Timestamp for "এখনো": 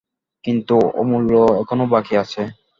1.61-1.83